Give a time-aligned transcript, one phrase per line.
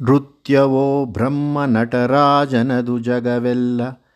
[0.00, 4.06] ನೃತ್ಯವೋ ಬ್ರಹ್ಮ ನಟರಾಜನದು ಜಗವೆಲ್ಲ.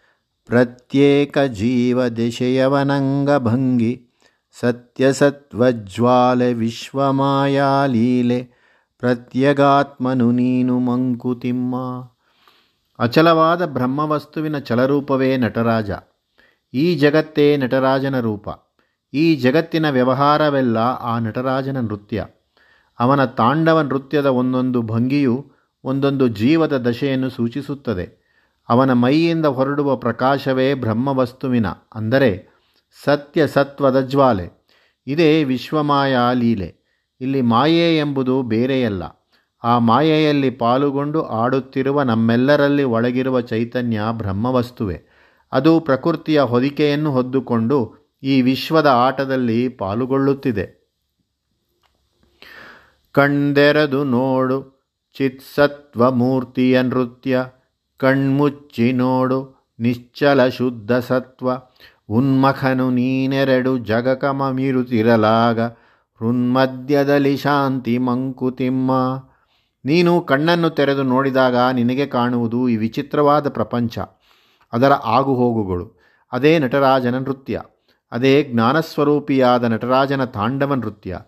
[0.46, 4.06] ಪ್ರತ್ಯೇಕ ಜೀವ ದಿಶೆಯವನಂಗಭಂಗಿ
[4.61, 8.51] ಸತ್ಯಸತ್ವಜ್ವಾಲೆ ವಿಶ್ವಮಾಯಾಲೀಲೆ
[8.98, 11.77] ಪ್ರತ್ಯಗಾತ್ಮನು ನೀನು ಮಂಕುತಿಮ್ಮ.
[12.99, 15.91] ಅಚಲವಾದ ಬ್ರಹ್ಮವಸ್ತುವಿನ ಚಲರೂಪವೇ ನಟರಾಜ.
[16.75, 18.49] ಈ ಜಗತ್ತೇ ನಟರಾಜನ ರೂಪ.
[19.15, 22.27] ಈ ಜಗತ್ತಿನ ವ್ಯವಹಾರವೆಲ್ಲ ಆ ನಟರಾಜನ ನೃತ್ಯ.
[23.01, 28.21] ಅವನ ತಾಂಡವ ನೃತ್ಯದ ಒಂದೊಂದು ಭಂಗಿಯು ಒಂದೊಂದು ಜೀವದ ದಶೆಯನ್ನು ಸೂಚಿಸುತ್ತದೆ.
[28.69, 32.48] ಅವನ ಮೈಯಿಂದ ಹೊರಡುವ ಪ್ರಕಾಶವೇ ಬ್ರಹ್ಮವಸ್ತುವಿನ, ಅಂದರೆ
[33.05, 34.66] ಸತ್ಯ ಸತ್ವದ ಜ್ವಾಲೆ.
[35.07, 36.77] ಇದೇ ವಿಶ್ವಮಾಯಾ ಲೀಲೆ.
[37.21, 39.02] ಇಲ್ಲಿ ಮಾಯೆ ಎಂಬುದು ಬೇರೆಯಲ್ಲ.
[39.65, 45.02] ಆ ಮಾಯೆಯಲ್ಲಿ ಪಾಲುಗೊಂಡು ಆಡುತ್ತಿರುವ ನಮ್ಮೆಲ್ಲರಲ್ಲಿ ಒಳಗಿರುವ ಚೈತನ್ಯ ಬ್ರಹ್ಮವಸ್ತುವೆ.
[45.52, 50.80] ಅದು ಪ್ರಕೃತಿಯ ಹೊದಿಕೆಯನ್ನು ಹೊದ್ದುಕೊಂಡು ಈ ವಿಶ್ವದ ಆಟದಲ್ಲಿ ಪಾಲುಗೊಳ್ಳುತ್ತಿದೆ.
[53.12, 54.80] ಕಂಡೆರದು ನೋಡು
[55.20, 57.47] ಚಿತ್ಸತ್ವ ಮೂರ್ತಿಯ ನೃತ್ಯ
[57.97, 61.51] ಕಣ್ಮುಚ್ಚಿ ನೋಡು ನಿಶ್ಚಲ ಶುದ್ಧ ಸತ್ವ,
[62.09, 65.60] ಉನ್ಮಖನು ನೀನೆರಡು ಜಗಕಮ ಮೀರುತಿರಲಾಗ,
[66.21, 68.93] ಹೃನ್ಮಧ್ಯದಲ್ಲಿ ಶಾಂತಿ ಮಂಕುತಿಮ್ಮ.
[69.84, 73.98] ನೀನು ಕಣ್ಣನ್ನು ತೆರೆದು ನೋಡಿದಾಗ ನಿನಗೆ ಕಾಣುವುದು ಈ ವಿಚಿತ್ರವಾದ ಪ್ರಪಂಚ.
[74.72, 76.00] ಅದರ ಆಗುಹೋಗುಗಳು.
[76.32, 77.62] ಅದೇ ನಟರಾಜನ ನೃತ್ಯ.
[78.12, 81.19] ಅದೇ ಜ್ಞಾನಸ್ವರೂಪಿಯಾದ ನಟರಾಜನ ತಾಂಡವ ನೃತ್ಯ.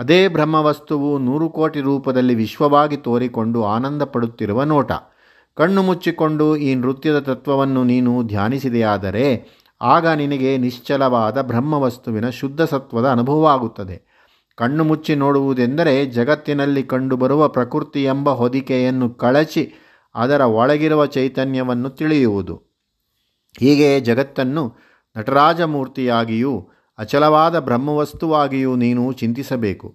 [0.00, 4.92] ಅದೇ ಬ್ರಹ್ಮವಸ್ತುವು ನೂರು ಕೋಟಿ ರೂಪದಲ್ಲಿ ವಿಶ್ವವಾಗಿ ತೋರಿಕೊಂಡು ಆನಂದ ಪಡುತ್ತಿರುವ ನೋಟ.
[5.54, 9.48] ಕಣ್ಣು ಮುಚ್ಚಿಕೊಂಡು ಈ ನೃತ್ಯದ ತತ್ವವನ್ನು ನೀನು ಧ್ಯಾನಿಸಿದೆಯಾದರೆ
[9.82, 13.96] ಆಗ ನಿನಗೆ ನಿಶ್ಚಲವಾದ ಬ್ರಹ್ಮವಸ್ತುವಿನ ಶುದ್ಧ ಸತ್ವದ ಅನುಭವವಾಗುತ್ತದೆ.
[14.56, 19.72] ಕಣ್ಣು ಮುಚ್ಚಿ ನೋಡುವುದೆಂದರೆ ಜಗತ್ತಿನಲ್ಲಿ ಕಂಡುಬರುವ ಪ್ರಕೃತಿ ಎಂಬ ಹೊದಿಕೆಯನ್ನು ಕಳಚಿ
[20.14, 22.62] ಅದರ ಒಳಗಿರುವ ಚೈತನ್ಯವನ್ನು ತಿಳಿಯುವುದು.
[23.58, 24.74] ಹೀಗೆ ಜಗತ್ತನ್ನು
[25.18, 26.68] ನಟರಾಜಮೂರ್ತಿಯಾಗಿಯೂ
[27.00, 29.94] ಅಚಲವಾದ ಬ್ರಹ್ಮವಸ್ತುವಾಗಿಯೂ ನೀನು ಚಿಂತಿಸಬೇಕು.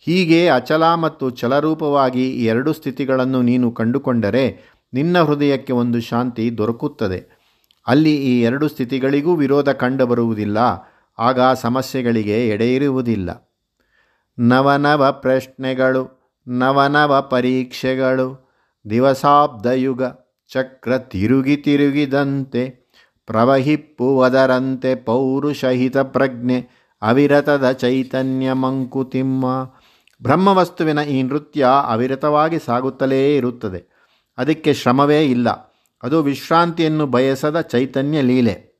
[0.00, 7.44] ಹೀಗೆ ಅಚಲ ಮತ್ತು ಚಲರೂಪವಾಗಿ ಈ ಎರಡು ಸ್ಥಿತಿಗಳನ್ನು ನೀನು ಕಂಡುಕೊಂಡರೆ ನಿನ್ನ ಹೃದಯಕ್ಕೆ ಒಂದು ಶಾಂತಿ ದೊರಕುತ್ತದೆ.
[7.86, 10.58] ಅಲ್ಲಿ ಈ ಎರಡು ಸ್ಥಿತಿಗಳಿಗೂ ವಿರೋಧ ಕಂಡುಬರುವುದಿಲ್ಲ,
[11.18, 13.50] ಆಗ ಸಮಸ್ಯೆಗಳಿಗೆ ಎಡೆಯಿರುವುದಿಲ್ಲ.
[14.38, 18.52] ನವನವ ಪ್ರಶ್ನೆಗಳು, ನವನವ ಪರೀಕ್ಷೆಗಳು,
[18.90, 20.02] ದಿವಸಾಬ್ದಯುಗ,
[20.52, 22.83] ಚಕ್ರ ತಿರುಗಿ ತಿರುಗಿದಂತೆ
[23.26, 29.44] ಪ್ರವಹಿಪ್ಪುವುದರಂತೆ ಪೌರುಷಹಿತ ಪ್ರಜ್ಞೆ ಅವಿರತದ ಚೈತನ್ಯ ಮಂಕುತಿಮ್ಮ.
[30.22, 33.84] ಬ್ರಹ್ಮವಸ್ತುವಿನ ಈ ನೃತ್ಯ ಅವಿರತವಾಗಿ ಸಾಗುತ್ತಲೇ ಇರುತ್ತದೆ.
[34.38, 35.74] ಅದಕ್ಕೆ ಶ್ರಮವೇ ಇಲ್ಲ.
[36.02, 38.74] ಅದು ವಿಶ್ರಾಂತಿಯನ್ನು ಬಯಸದ ಚೈತನ್ಯ ಲೀಲೆ.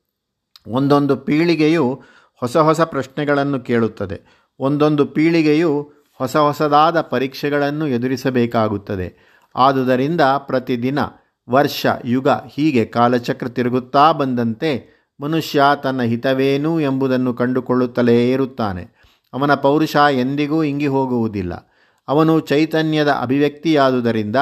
[0.67, 2.03] ಒಂದೊಂದು ಪೀಳಿಗೆಯು
[2.41, 4.47] ಹೊಸ ಹೊಸ ಪ್ರಶ್ನೆಗಳನ್ನು ಕೇಳುತ್ತದೆ.
[4.59, 9.35] ಒಂದೊಂದು ಪೀಳಿಗೆಯು ಹೊಸ ಹೊಸದಾದ ಪರೀಕ್ಷೆಗಳನ್ನು ಎದುರಿಸಬೇಕಾಗುತ್ತದೆ.
[9.57, 10.99] ಆದುದರಿಂದ ಪ್ರತಿದಿನ
[11.51, 19.05] ವರ್ಷ, ಯುಗ ಹೀಗೆ ಕಾಲಚಕ್ರ ತಿರುಗುತ್ತಾ ಬಂದಂತೆ ಮನುಷ್ಯ ತನ್ನ ಹಿತವೇನು ಎಂಬುದನ್ನು ಕಂಡುಕೊಳ್ಳುತ್ತಲೇ ಇರುತ್ತಾನೆ.
[19.33, 21.71] ಅವನ ಪೌರುಷ ಎಂದಿಗೂ ಇಂಗಿ ಹೋಗುವುದಿಲ್ಲ.
[22.09, 24.37] ಅವನು ಚೈತನ್ಯದ ಅಭಿವ್ಯಕ್ತಿಯಾದುದರಿಂದ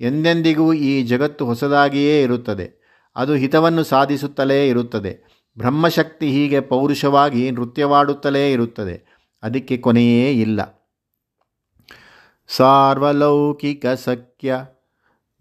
[0.00, 2.82] ಎಂದೆಂದಿಗೂ ಈ ಜಗತ್ತು ಹೊಸದಾಗಿಯೇ ಇರುತ್ತದೆ.
[3.16, 5.18] ಅದು ಹಿತವನ್ನು ಸಾಧಿಸುತ್ತಲೇ ಇರುತ್ತದೆ.
[5.58, 9.18] ಬ್ರಹ್ಮಶಕ್ತಿ ಹೀಗೆ ಪೌರುಷವಾಗಿ ನೃತ್ಯವಾಡುತ್ತಲೇ ಇರುತ್ತದೆ.
[9.42, 10.90] ಅದಕ್ಕೆ ಕೊನೆಯೇ ಇಲ್ಲ.
[12.48, 14.56] ಸಾರ್ವಲೌಕಿಕ ಸಖ್ಯ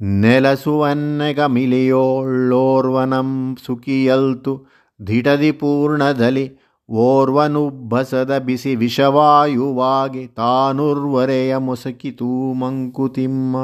[0.01, 4.67] ನೆಲಸುವನ್ನೆಗ ಮಿಲಿಯೋಳ್ಳೋರ್ವನಂ ಸುಖಿಯಲ್ತು
[5.01, 13.57] ಧಿಟದಿ ಪೂರ್ಣದಲ್ಲಿ ಓರ್ವನುಬ್ಬಸದ ಬಿಸಿ ವಿಷವಾಯುವಾಗಿ ತಾನುರ್ವರೆಯ ಮೊಸಕಿತೂ ಮಂಕುತಿಮ್ಮ.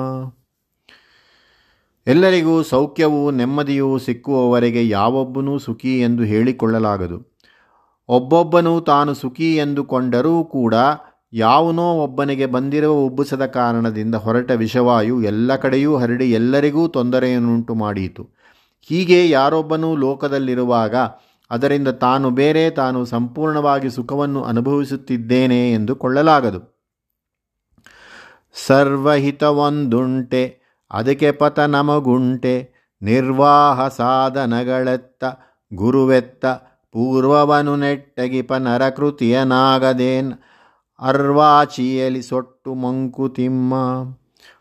[2.07, 7.37] ಎಲ್ಲರಿಗೂ ಸೌಖ್ಯವೂ ನೆಮ್ಮದಿಯೂ ಸಿಕ್ಕುವವರೆಗೆ ಯಾವೊಬ್ಬನೂ ಸುಖಿ ಎಂದು ಹೇಳಿಕೊಳ್ಳಲಾಗದು.
[8.07, 10.73] ಒಬ್ಬೊಬ್ಬನು ತಾನು ಸುಖಿ ಎಂದುಕೊಂಡರೂ ಕೂಡ
[11.37, 18.23] ಯಾವನೋ ಒಬ್ಬನಿಗೆ ಬಂದಿರುವ ಉಬ್ಬಸದ ಕಾರಣದಿಂದ ಹೊರಟ ವಿಷವಾಯು ಎಲ್ಲ ಕಡೆಯೂ ಹರಡಿ ಎಲ್ಲರಿಗೂ ತೊಂದರೆಯನ್ನುಂಟು ಮಾಡಿತು.
[18.89, 20.95] ಹೀಗೆ ಯಾರೊಬ್ಬನೂ ಲೋಕದಲ್ಲಿರುವಾಗ
[21.51, 26.61] ಅದರಿಂದ ತಾನು ಬೇರೆ ತಾನು ಸಂಪೂರ್ಣವಾಗಿ ಸುಖವನ್ನು ಅನುಭವಿಸುತ್ತಿದ್ದೇನೆ ಎಂದು ಕೊಳ್ಳಲಾಗದು.
[28.67, 30.43] ಸರ್ವಹಿತವೊಂದುಂಟೆ,
[30.91, 32.55] ಅದಕ್ಕೆ ಪತ ನಮಗುಂಟೆ,
[33.01, 35.23] ನಿರ್ವಾಹ ಸಾಧನಗಳೆತ್ತ
[35.73, 36.45] ಗುರುವೆತ್ತ
[36.93, 40.33] ಪೂರ್ವವನು ನೆಟ್ಟಗಿಪ ನರಕೃತಿಯನಾಗದೇನ್
[40.99, 43.73] ಅರ್ವಾಚಿಯಲಿ ಸೊಟ್ಟು ಮಂಕುತಿಮ್ಮ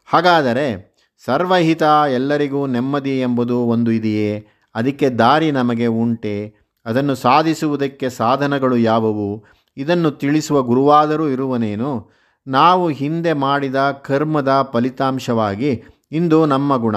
[0.04, 4.47] ಹಾಗಾದರೆ ಸರ್ವಹಿತ ಎಲ್ಲರಿಗೂ ನೆಮ್ಮದಿ ಎಂಬುದು ಒಂದು ಇದೆಯೇ?
[4.74, 6.54] ಅದಕ್ಕೆ ದಾರಿ ನಮಗೆ ಉಂಟೆ.
[6.86, 9.44] ಅದನ್ನು ಸಾಧಿಸುವುದಕ್ಕೆ ಸಾಧನಗಳು ಯಾವುವು?
[9.77, 12.10] ಇದನ್ನು ತಿಳಿಸುವ ಗುರುವಾದರೂ ಇರುವನೇನು?
[12.47, 15.82] ನಾವು ಹಿಂದೆ ಮಾಡಿದ ಕರ್ಮದ ಫಲಿತಾಂಶವಾಗಿ
[16.12, 16.97] ಇಂದು ನಮ್ಮ ಗುಣ,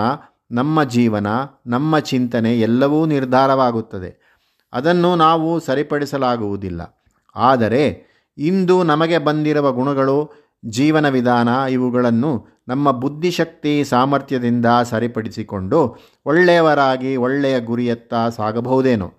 [0.51, 1.27] ನಮ್ಮ ಜೀವನ,
[1.67, 4.37] ನಮ್ಮ ಚಿಂತನೆ ಎಲ್ಲವೂ ನಿರ್ಧಾರವಾಗುತ್ತದೆ.
[4.73, 7.03] ಅದನ್ನು ನಾವು ಸರಿಪಡಿಸಲಾಗುವುದಿಲ್ಲ.
[7.35, 8.08] ಆದರೆ
[8.39, 10.31] ಇಂದು ನಮಗೆ ಬಂದಿರುವ ಗುಣಗಳು,
[10.65, 19.13] ಜೀವನ ವಿಧಾನ ಇವುಗಳನ್ನು ನಮ್ಮ ಬುದ್ಧಿಶಕ್ತಿ ಸಾಮರ್ಥ್ಯದಿಂದ ಸರಿಪಡಿಸಿಕೊಂಡು ಒಳ್ಳೆಯವರಾಗಿ ಒಳ್ಳೆಯ ಗುರಿಯತ್ತ ಸಾಗಬಹುದೇನೋ.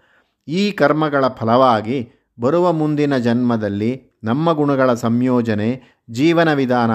[0.48, 6.90] ಈ ಕರ್ಮಗಳ ಫಲವಾಗಿ ಬರುವ ಮುಂದಿನ ಜನ್ಮದಲ್ಲಿ ನಮ್ಮ ಗುಣಗಳ ಸಂಯೋಜನೆ, ಜೀವನ ವಿಧಾನ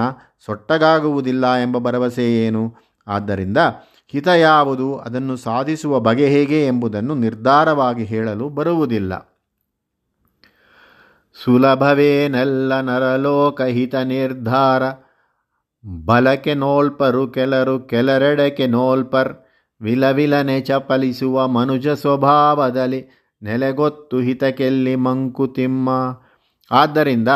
[0.46, 2.76] ಸೊಟ್ಟಗಾಗುವುದಿಲ್ಲ ಎಂಬ ಭರವಸೆ ಏನು?
[3.08, 3.58] ಆದ್ದರಿಂದ
[4.08, 4.98] ಹಿತ ಯಾವುದು?
[4.98, 9.32] ಅದನ್ನು ಸಾಧಿಸುವ ಬಗೆ ಹೇಗೆ ಎಂಬುದನ್ನು ನಿರ್ಧಾರವಾಗಿ ಹೇಳಲು ಬರುವುದಿಲ್ಲ.
[11.46, 14.84] ಸುಲಭವೇನೆಲ್ಲ ನರಲೋಕಹಿತ ನಿರ್ಧಾರ.
[16.06, 19.34] ಬಲಕೆ ನೋಲ್ಪರು ಕೆಲರು ಕೆಲರೆಡಕೆ ನೋಲ್ಪರ್.
[19.82, 23.06] ವಿಲವಿಲನೆ ಚಪಲಿಸುವ ಮನುಜ ಸ್ವಭಾವದಲ್ಲಿ
[23.44, 25.90] ನೆಲೆಗೊತ್ತು ಹಿತಕೆಲ್ಲಿ ಮಂಕುತಿಮ್ಮ
[26.72, 27.28] ಆದ್ದರಿಂದ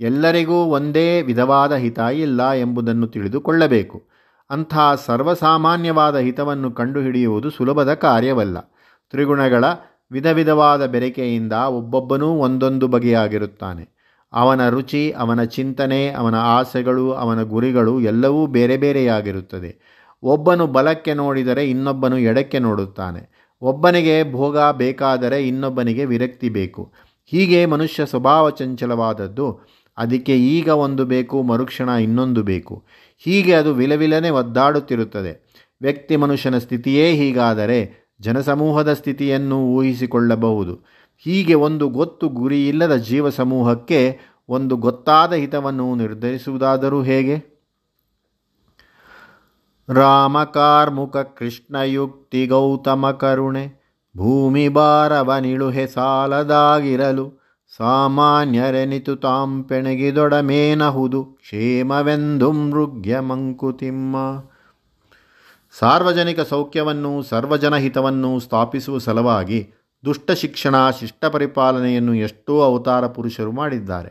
[0.00, 4.08] ಎಲ್ಲರಿಗೂ ಒಂದೇ ವಿಧವಾದ ಹಿತ ಇಲ್ಲ ಎಂಬುದನ್ನು ತಿಳಿದುಕೊಳ್ಳಬೇಕು.
[4.50, 8.60] ಅಂಥ ಸರ್ವಸಾಮಾನ್ಯವಾದ ಹಿತವನ್ನು ಕಂಡುಹಿಡಿಯುವುದು ಸುಲಭದ ಕಾರ್ಯವಲ್ಲ.
[9.10, 9.64] ತ್ರಿಗುಣಗಳ
[10.10, 13.96] ವಿಧ ವಿಧವಾದ ಬೆರಕೆಯಿಂದ ಒಬ್ಬೊಬ್ಬನೂ ಒಂದೊಂದು ಬಗೆಯಾಗಿರುತ್ತಾನೆ.
[14.32, 19.96] ಅವನ ರುಚಿ, ಅವನ ಚಿಂತನೆ, ಅವನ ಆಸೆಗಳು, ಅವನ ಗುರಿಗಳು ಎಲ್ಲವೂ ಬೇರೆ ಬೇರೆಯಾಗಿರುತ್ತದೆ.
[20.22, 23.52] ಒಬ್ಬನು ಬಲಕ್ಕೆ ನೋಡಿದರೆ ಇನ್ನೊಬ್ಬನು ಎಡಕ್ಕೆ ನೋಡುತ್ತಾನೆ.
[23.62, 26.92] ಒಬ್ಬನಿಗೆ ಭೋಗ ಬೇಕಾದರೆ ಇನ್ನೊಬ್ಬನಿಗೆ ವಿರಕ್ತಿ ಬೇಕು.
[27.24, 29.60] ಹೀಗೆ ಮನುಷ್ಯ ಸ್ವಭಾವ ಚಂಚಲವಾದದ್ದು,
[29.96, 32.84] ಅದಕ್ಕೆ ಈಗ ಒಂದು ಬೇಕು, ಮರುಕ್ಷಣ ಇನ್ನೊಂದು ಬೇಕು.
[33.18, 35.46] ಹೀಗೆ ಅದು ವಿಲವಿಲನೆ ಒದ್ದಾಡುತ್ತಿರುತ್ತದೆ.
[35.80, 40.86] ವ್ಯಕ್ತಿ ಮನುಷ್ಯನ ಸ್ಥಿತಿಯೇ ಹೀಗಾದರೆ ಜನಸಮೂಹದ ಸ್ಥಿತಿಯನ್ನು ಊಹಿಸಿಕೊಳ್ಳಬಹುದು.
[41.18, 47.56] ಹೀಗೆ ಒಂದು ಗೊತ್ತು ಗುರಿಯಿಲ್ಲದ ಜೀವ ಸಮೂಹಕ್ಕೆ ಒಂದು ಗೊತ್ತಾದ ಹಿತವನ್ನು ನಿರ್ಧರಿಸುವುದಾದರೂ ಹೇಗೆ?
[49.88, 53.86] ರಾಮಕಾರ್ಮುಕ ಕೃಷ್ಣಯುಕ್ತಿ ಗೌತಮ ಕರುಣೆ,
[54.16, 57.46] ಭೂಮಿ ಬಾರವನಿಳುಹೆ ಸಾಲದಾಗಿರಲು
[57.76, 64.16] ಸಾಮಾನ್ಯರೆನಿತು ತಾಂಪೆಣಗಿದೊಡಮೇನಹುದು ಕ್ಷೇಮವೆಂದು ಮೃಗ್ಯ ಮಂಕುತಿಮ್ಮ
[65.80, 69.72] ಸಾರ್ವಜನಿಕ ಸೌಖ್ಯವನ್ನು ಸರ್ವಜನಹಿತವನ್ನು ಸ್ಥಾಪಿಸುವ ಸಲುವಾಗಿ
[70.04, 74.10] ದುಷ್ಟ ಶಿಕ್ಷಣ, ಶಿಷ್ಟ ಪರಿಪಾಲನೆಯನ್ನು ಎಷ್ಟೋ ಅವತಾರ ಪುರುಷರು ಮಾಡಿದ್ದಾರೆ.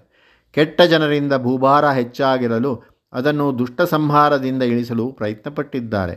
[0.53, 2.83] ಕೆಟ್ಟ ಜನರಿಂದ ಭೂಭಾರ ಹೆಚ್ಚಾಗಿರಲು
[3.13, 6.15] ಅದನ್ನು ದುಷ್ಟ ಸಂಹಾರದಿಂದ ಇಳಿಸಲು ಪ್ರಯತ್ನಪಟ್ಟಿದ್ದಾರೆ.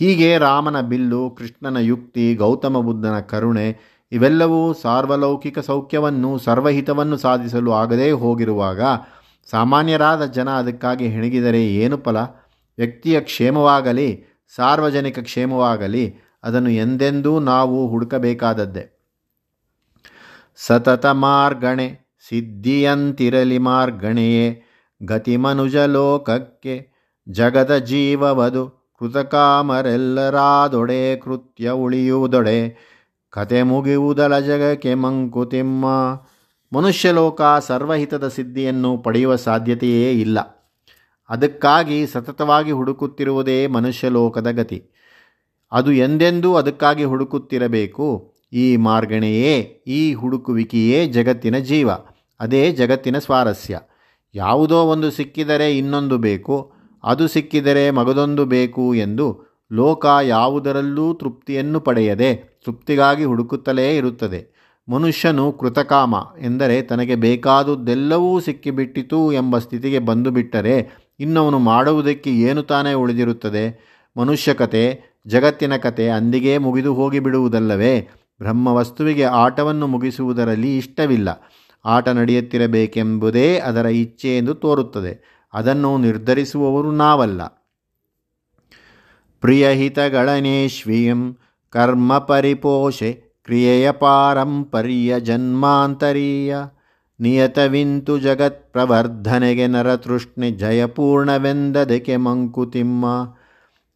[0.00, 3.78] ಹೀಗೆ ರಾಮನ ಬಿಲ್ಲು, ಕೃಷ್ಣನ ಯುಕ್ತಿ, ಗೌತಮ ಬುದ್ಧನ ಕರುಣೆ
[4.12, 8.80] ಇವೆಲ್ಲವೂ ಸಾರ್ವಲೌಕಿಕ ಸೌಖ್ಯವನ್ನು ಸರ್ವಹಿತವನ್ನು ಸಾಧಿಸಲು ಆಗದೇ ಹೋಗಿರುವಾಗ
[9.50, 12.16] ಸಾಮಾನ್ಯರಾದ ಜನ ಅದಕ್ಕಾಗಿ ಹೆಣಗಿದರೆ ಏನು ಫಲ?
[12.78, 14.08] ವ್ಯಕ್ತಿಯ ಕ್ಷೇಮವಾಗಲಿ
[14.56, 19.00] ಸಾರ್ವಜನಿಕ ಕ್ಷೇಮವಾಗಲಿ, ಅದನ್ನು ಎಂದೆಂದೂ ನಾವು ಹುಡುಕಬೇಕಾದದ್ದೇ.
[20.56, 24.62] ಸತತ ಮಾರ್ಗಣೆ, ಸಿದ್ಧಿಯಂತಿರಲಿ ಮಾರ್ಗಣೆಯೇ,
[25.02, 26.88] ಗತಿಮನುಜ ಲೋಕಕ್ಕೆ,
[27.28, 32.90] ಜಗದ ಜೀವವದು, ಕೃತಕಾಮರೆಲ್ಲರಾದೊಡೆ, ಕೃತ್ಯ ಉಳಿಯುವುದೊಡೆ,
[33.30, 35.86] ಕತೆ ಮುಗಿಯುವುದಲ ಜಗಕ್ಕೆ ಮಂಕುತಿಮ್ಮ
[36.72, 40.59] ಮನುಷ್ಯಲೋಕ ಸರ್ವಹಿತದ ಸಿದ್ಧಿಯನ್ನು ಪಡೆಯುವ ಸಾಧ್ಯತೆಯೇ ಇಲ್ಲ.
[41.30, 44.84] ಅದಕ್ಕಾಗಿ ಸತತವಾಗಿ ಹುಡುಕುತ್ತಿರುವುದೇ ಮನುಷ್ಯ ಲೋಕದ ಗತಿ.
[45.72, 48.34] ಅದು ಎಂದೆಂದೂ ಅದಕ್ಕಾಗಿ ಹುಡುಕುತ್ತಿರಬೇಕು.
[48.52, 51.90] ಈ ಮಾರ್ಗಣೆಯೇ, ಈ ಹುಡುಕುವಿಕೆಯೇ ಜಗತ್ತಿನ ಜೀವ.
[52.40, 53.80] ಅದೇ ಜಗತ್ತಿನ ಸ್ವಾರಸ್ಯ.
[54.34, 56.72] ಯಾವುದೋ ಒಂದು ಸಿಕ್ಕಿದರೆ ಇನ್ನೊಂದು ಬೇಕು.
[57.04, 59.42] ಅದು ಸಿಕ್ಕಿದರೆ ಮಗದೊಂದು ಬೇಕು ಎಂದು
[59.72, 64.60] ಲೋಕ ಯಾವುದರಲ್ಲೂ ತೃಪ್ತಿಯನ್ನು ಪಡೆಯದೆ, ತೃಪ್ತಿಗಾಗಿ ಹುಡುಕುತ್ತಲೇ ಇರುತ್ತದೆ.
[64.88, 73.90] ಮನುಷ್ಯನು ಕೃತಕಾಮ ಎಂದರೆ ತನಗೆ ಬೇಕಾದುದೆಲ್ಲವೂ ಸಿಕ್ಕಿಬಿಟ್ಟಿತು ಎಂಬ ಸ್ಥಿತಿಗೆ ಬಂದು ಬಿಟ್ಟರೆ ಇನ್ನವನು ಮಾಡುವುದಕ್ಕೆ ಏನು ತಾನೇ ಉಳಿದಿರುತ್ತದೆ?
[74.16, 78.00] ಮನುಷ್ಯ ಕತೆ ಜಗತ್ತಿನ ಕತೆ ಅಂದಿಗೇ ಮುಗಿದು ಹೋಗಿಬಿಡುವುದಲ್ಲವೇ?
[78.38, 81.50] ಬ್ರಹ್ಮವಸ್ತುವಿಗೆ ಆಟವನ್ನು ಮುಗಿಸುವುದರಲ್ಲಿ ಇಷ್ಟವಿಲ್ಲ.
[81.84, 85.44] ಆಟ ನಡೆಯುತ್ತಿರಬೇಕೆಂಬುದೇ ಅದರ ಇಚ್ಛೆ ಎಂದು ತೋರುತ್ತದೆ.
[85.52, 87.42] ಅದನ್ನು ನಿರ್ಧರಿಸುವವರು ನಾವಲ್ಲ.
[89.40, 91.36] ಪ್ರಿಯಹಿತಗಳನೇಶ್ವಿಯಂ
[91.70, 93.12] ಕರ್ಮ ಪರಿಪೋಷೆ
[93.44, 96.56] ಕ್ರಿಯೆಯ ಪಾರಂಪರ್ಯ ಜನ್ಮಾಂತರೀಯ.
[97.20, 103.04] ನಿಯತವಿಂತು ಜಗತ್ ಪ್ರವರ್ಧನೆಗೆ ನರತೃಷ್ಣೆ ಜಯಪೂರ್ಣವೆಂದದಕ್ಕೆ ಮಂಕುತಿಮ್ಮ.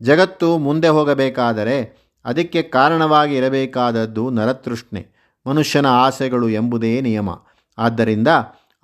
[0.03, 5.07] ಜಗತ್ತು ಮುಂದೆ ಹೋಗಬೇಕಾದರೆ ಅದಕ್ಕೆ ಕಾರಣವಾಗಿ ಇರಬೇಕಾದದ್ದು ನರತೃಷ್ಣೆ,
[5.47, 7.31] ಮನುಷ್ಯನ ಆಸೆಗಳು ಎಂಬುದೇ ನಿಯಮ.
[7.79, 8.29] ಆದ್ದರಿಂದ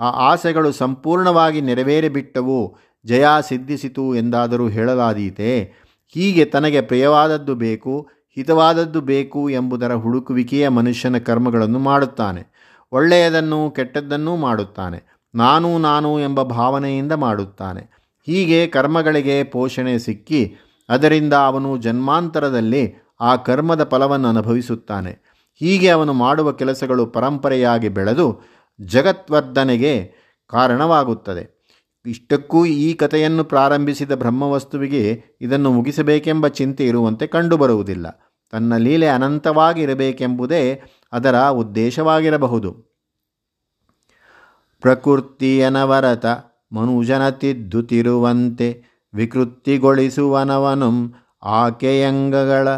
[0.00, 5.72] ಆ ಆಸೆಗಳು ಸಂಪೂರ್ಣವಾಗಿ ನೆರವೇರಿಬಿಟ್ಟವು, ಜಯ ಸಿದ್ಧಿಸಿತು ಎಂದಾದರೂ ಹೇಳಲಾದೀತೆ.
[6.08, 12.60] ಹೀಗೆ ತನಗೆ ಪ್ರಿಯವಾದದ್ದು ಬೇಕು, ಹಿತವಾದದ್ದು ಬೇಕು ಎಂಬುದರ ಹುಡುಕುವಿಕೆಯ ಮನುಷ್ಯನ ಕರ್ಮಗಳನ್ನು ಮಾಡುತ್ತಾನೆ.
[12.92, 15.20] ಒಳ್ಳೆಯದನ್ನು ಕೆಟ್ಟದ್ದನ್ನೂ ಮಾಡುತ್ತಾನೆ.
[15.34, 18.00] ನಾನು ನಾನು ಎಂಬ ಭಾವನೆಯಿಂದ ಮಾಡುತ್ತಾನೆ.
[18.26, 20.54] ಹೀಗೆ ಕರ್ಮಗಳಿಗೆ ಪೋಷಣೆ ಸಿಕ್ಕಿ
[20.88, 25.18] ಅದರಿಂದ ಅವನು ಜನ್ಮಾಂತರದಲ್ಲಿ ಆ ಕರ್ಮದ ಫಲವನ್ನು ಅನುಭವಿಸುತ್ತಾನೆ.
[25.54, 28.40] ಹೀಗೆ ಅವನು ಮಾಡುವ ಕೆಲಸಗಳು ಪರಂಪರೆಯಾಗಿ ಬೆಳೆದು
[28.80, 30.12] ಜಗತ್ವರ್ಧನೆಗೆ
[30.48, 31.60] ಕಾರಣವಾಗುತ್ತದೆ.
[32.06, 38.29] ಇಷ್ಟಕ್ಕೂ ಈ ಕಥೆಯನ್ನು ಪ್ರಾರಂಭಿಸಿದ ಬ್ರಹ್ಮವಸ್ತುವಿಗೆ ಇದನ್ನು ಮುಗಿಸಬೇಕೆಂಬ ಚಿಂತೆ ಇರುವಂತೆ ಕಂಡುಬರುವುದಿಲ್ಲ.
[38.52, 40.80] ತನ್ನ ಲೀಲೆ ಅನಂತವಾಗಿರಬೇಕೆಂಬುದೇ
[41.12, 42.70] ಅದರ ಉದ್ದೇಶವಾಗಿರಬಹುದು.
[44.82, 46.26] ಪ್ರಕೃತಿಯನವರತ
[46.72, 48.68] ಮನುಜನ ತಿದ್ದುತಿರುವಂತೆ
[49.14, 50.90] ವಿಕೃತಿಗೊಳಿಸುವನವನು
[51.42, 52.68] ಆಕೆಯಂಗಗಳ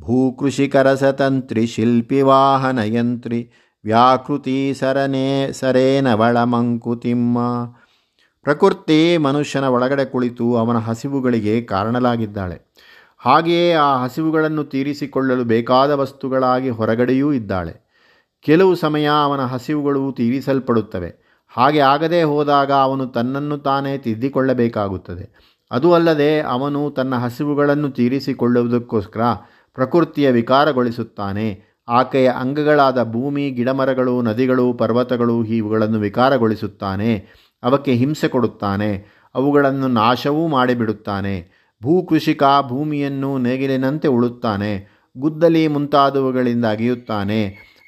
[0.00, 3.50] ಭೂಕೃಷಿಕರ ಸತಂತ್ರಿ ಶಿಲ್ಪಿ ವಾಹನಯಂತ್ರಿ
[3.84, 7.38] ವ್ಯಾಕೃತಿ ಸರನೇ ಸರೇನವಳ ಮಂಕುತಿಮ್ಮ
[8.46, 12.56] ಪ್ರಕೃತಿ ಮನುಷ್ಯನ ಒಳಗಡೆ ಕುಳಿತು ಅವನ ಹಸಿವುಗಳಿಗೆ ಕಾರಣಲಾಗಿದ್ದಾಳೆ
[13.26, 17.86] ಹಾಗೆಯೇ ಆ ಹಸಿವುಗಳನ್ನು ತೀರಿಸಿಕೊಳ್ಳಲು ಬೇಕಾದ ವಸ್ತುಗಳಾಗಿ ಹೊರಗಡೆಯೂ ಇದ್ದಾಳೆ.
[18.40, 21.40] ಕೆಲವು ಸಮಯ ಅವನ ಹಸಿವುಗಳು ತೀರಿಸಲ್ಪಡುತ್ತವೆ.
[21.48, 25.56] ಹಾಗೆ ಆಗದೇ ಹೋದಾಗ ಅವನು ತನ್ನನ್ನು ತಾನೇ ತಿದ್ದಿಕೊಳ್ಳಬೇಕಾಗುತ್ತದೆ.
[25.70, 29.20] ಅದು ಅಲ್ಲದೆ ಅವನು ತನ್ನ ಹಸಿವುಗಳನ್ನು ತೀರಿಸಿಕೊಳ್ಳುವುದಕ್ಕೋಸ್ಕರ
[29.74, 31.62] ಪ್ರಕೃತಿಯ ವಿಕಾರಗೊಳಿಸುತ್ತಾನೆ.
[31.88, 37.26] ಆಕೆಯ ಅಂಗಗಳಾದ ಭೂಮಿ, ಗಿಡಮರಗಳು, ನದಿಗಳು, ಪರ್ವತಗಳು ಇವುಗಳನ್ನು ವಿಕಾರಗೊಳಿಸುತ್ತಾನೆ.
[37.62, 39.06] ಅವಕ್ಕೆ ಹಿಂಸೆ ಕೊಡುತ್ತಾನೆ.
[39.34, 41.55] ಅವುಗಳನ್ನು ನಾಶವೂ ಮಾಡಿಬಿಡುತ್ತಾನೆ.
[41.82, 44.70] ಭೂಕೃಷಿಕ ಭೂಮಿಯನ್ನು ನೇಗಿಲಿನಂತೆ ಉಳುತ್ತಾನೆ,
[45.18, 47.40] ಗುದ್ದಲಿ ಮುಂತಾದವುಗಳಿಂದ ಅಗೆಯುತ್ತಾನೆ.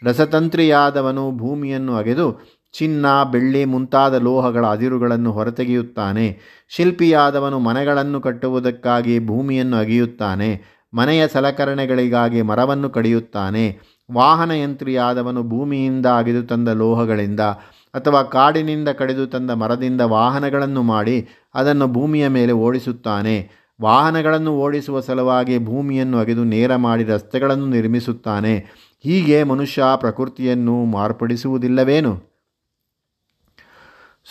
[0.04, 2.26] ರಸತಂತ್ರಿಯಾದವನು ಭೂಮಿಯನ್ನು ಅಗೆದು
[2.73, 6.38] ಚಿನ್ನ, ಬೆಳ್ಳಿ ಮುಂತಾದ ಲೋಹಗಳ ಅದಿರುಗಳನ್ನು ಹೊರತೆಗೆಯುತ್ತಾನೆ.
[6.68, 10.50] ಶಿಲ್ಪಿಯಾದವನು ಮನೆಗಳನ್ನು ಕಟ್ಟುವುದಕ್ಕಾಗಿ ಭೂಮಿಯನ್ನು ಅಗೆಯುತ್ತಾನೆ,
[10.95, 13.78] ಮನೆಯ ಸಲಕರಣೆಗಳಿಗಾಗಿ ಮರವನ್ನು ಕಡಿಯುತ್ತಾನೆ.
[14.12, 17.40] ವಾಹನಯಂತ್ರಿಯಾದವನು ಭೂಮಿಯಿಂದ ಅಗೆದು ತಂದ ಲೋಹಗಳಿಂದ
[17.95, 23.67] ಅಥವಾ ಕಾಡಿನಿಂದ ಕಡಿದು ತಂದ ಮರದಿಂದ ವಾಹನಗಳನ್ನು ಮಾಡಿ ಅದನ್ನು ಭೂಮಿಯ ಮೇಲೆ ಓಡಿಸುತ್ತಾನೆ.
[23.80, 28.58] ವಾಹನಗಳನ್ನು ಓಡಿಸುವ ಸಲುವಾಗಿ ಭೂಮಿಯನ್ನು ಅಗೆದು ನೇರ ಮಾಡಿ ರಸ್ತೆಗಳನ್ನು ನಿರ್ಮಿಸುತ್ತಾನೆ.
[29.00, 32.28] ಹೀಗೆ ಮನುಷ್ಯ ಪ್ರಕೃತಿಯನ್ನು ಮಾರ್ಪಡಿಸುವುದಿಲ್ಲವೇನು?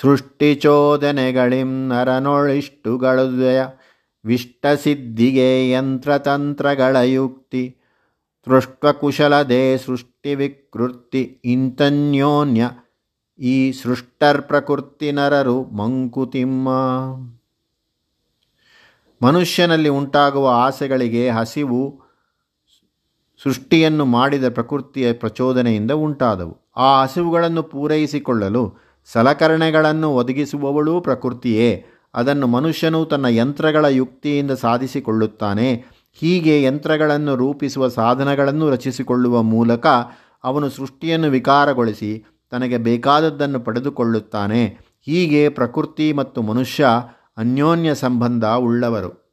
[0.01, 3.62] ಸೃಷ್ಟಿಚೋದನೆಗಳಿಂ ನರನೊಳಿಷ್ಟುಗಳುದಯ,
[4.25, 7.77] ವಿಷ್ಟಸಿದ್ಧಿಗೆ ಯಂತ್ರತಂತ್ರಗಳ ಯುಕ್ತಿ
[8.46, 12.70] ತೃಷ್ಟ್ವಕುಶಲದೆ ಸೃಷ್ಟಿ ವಿಕೃತಿ ಇಂತನ್ಯೋನ್ಯ
[13.39, 16.70] ಈ ಸೃಷ್ಟರ್ ಪ್ರಕೃತಿ ನರರು ಮಂಕುತಿಮ್ಮ.
[19.22, 22.02] ಮನುಷ್ಯನಲ್ಲಿ ಉಂಟಾಗುವ ಆಸೆಗಳಿಗೆ ಹಸಿವು
[23.44, 26.72] ಸೃಷ್ಟಿಯನ್ನು ಮಾಡಿದ ಪ್ರಕೃತಿಯ ಪ್ರಚೋದನೆಯಿಂದ ಉಂಟಾದವು.
[26.78, 31.86] ಆ ಹಸಿವುಗಳನ್ನು ಪೂರೈಸಿಕೊಳ್ಳಲು ಸಲಕರಣೆಗಳನ್ನು ಒದಗಿಸುವವಳೂ ಪ್ರಕೃತಿಯೇ.
[32.14, 35.86] ಅದನ್ನು ಮನುಷ್ಯನು ತನ್ನ ಯಂತ್ರಗಳ ಯುಕ್ತಿಯಿಂದ ಸಾಧಿಸಿಕೊಳ್ಳುತ್ತಾನೆ.
[36.14, 39.88] ಹೀಗೆ ಯಂತ್ರಗಳನ್ನು ರೂಪಿಸುವ ಸಾಧನಗಳನ್ನು ರಚಿಸಿಕೊಳ್ಳುವ ಮೂಲಕ
[40.44, 44.66] ಅವನು ಸೃಷ್ಟಿಯನ್ನು ವಿಕಾರಗೊಳಿಸಿ ತನಗೆ ಬೇಕಾದದ್ದನ್ನು ಪಡೆದುಕೊಳ್ಳುತ್ತಾನೆ.
[45.06, 46.88] ಹೀಗೆ ಪ್ರಕೃತಿ ಮತ್ತು ಮನುಷ್ಯ
[47.38, 49.27] ಅನ್ಯೋನ್ಯ ಸಂಬಂಧ ಉಳ್ಳವರು.